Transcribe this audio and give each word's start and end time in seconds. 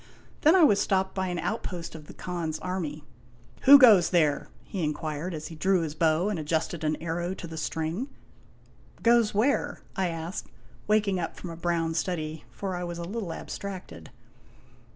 Then 0.41 0.55
I 0.55 0.63
was 0.63 0.81
stopped 0.81 1.13
by 1.13 1.27
an 1.27 1.37
outpost 1.37 1.93
of 1.93 2.07
the 2.07 2.15
Khan's 2.15 2.57
army. 2.57 3.03
"Who 3.65 3.77
goes 3.77 4.09
there?' 4.09 4.47
he 4.63 4.83
inquired, 4.83 5.35
as 5.35 5.49
he 5.49 5.55
drew 5.55 5.81
his 5.81 5.93
bow 5.93 6.27
and 6.27 6.39
ad 6.39 6.47
justed 6.47 6.83
an 6.83 6.95
arrow 6.95 7.35
to 7.35 7.45
the 7.45 7.55
string." 7.55 8.09
Goes 9.03 9.35
where?" 9.35 9.83
I 9.95 10.07
asked, 10.07 10.47
waking 10.87 11.19
up 11.19 11.35
from 11.37 11.51
a 11.51 11.55
brown 11.55 11.93
study, 11.93 12.45
for 12.49 12.75
I 12.75 12.83
was 12.83 12.97
a 12.97 13.03
little 13.03 13.31
abstracted. 13.31 14.09